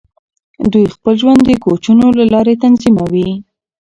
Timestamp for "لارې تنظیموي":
2.33-3.29